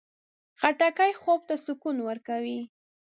[0.59, 2.59] خټکی خوب ته سکون ورکوي.